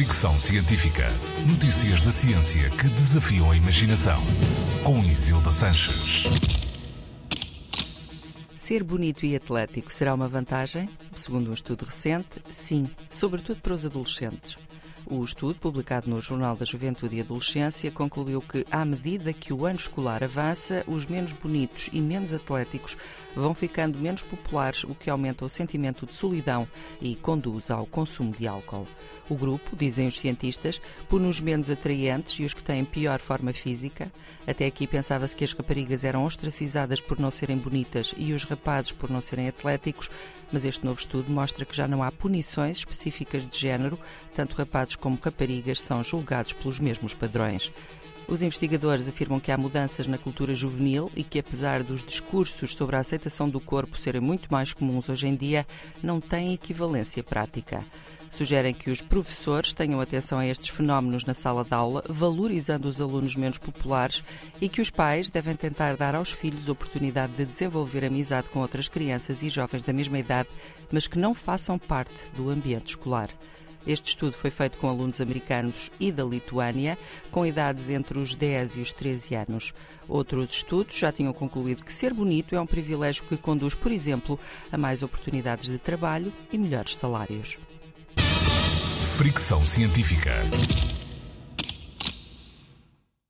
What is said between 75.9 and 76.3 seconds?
e da